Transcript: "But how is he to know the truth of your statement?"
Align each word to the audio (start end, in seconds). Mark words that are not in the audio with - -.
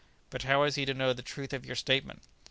"But 0.31 0.41
how 0.41 0.63
is 0.63 0.73
he 0.73 0.85
to 0.85 0.95
know 0.95 1.13
the 1.13 1.21
truth 1.21 1.53
of 1.53 1.63
your 1.63 1.75
statement?" 1.75 2.23